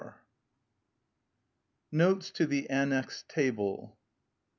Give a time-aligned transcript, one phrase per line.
[1.91, 3.99] Notes to the Annexed Table.